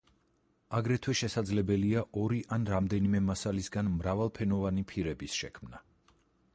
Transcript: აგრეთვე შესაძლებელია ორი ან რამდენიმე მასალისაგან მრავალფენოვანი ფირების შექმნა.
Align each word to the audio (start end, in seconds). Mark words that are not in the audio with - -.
აგრეთვე 0.77 1.13
შესაძლებელია 1.19 2.01
ორი 2.23 2.41
ან 2.57 2.65
რამდენიმე 2.75 3.23
მასალისაგან 3.29 3.93
მრავალფენოვანი 4.01 4.89
ფირების 4.95 5.41
შექმნა. 5.43 5.89